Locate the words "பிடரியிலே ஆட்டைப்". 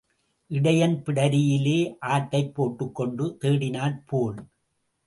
1.05-2.53